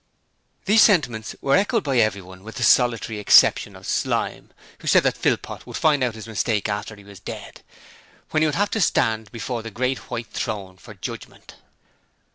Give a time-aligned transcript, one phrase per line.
[0.65, 5.15] These sentiments were echoed by everyone with the solitary exception of Slyme, who said that
[5.15, 7.61] Philpot would find out his mistake after he was dead,
[8.31, 11.53] when he would have to stand before the Great White Throne for judgement!